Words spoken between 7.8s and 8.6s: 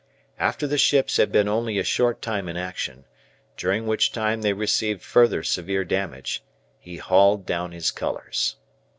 colours.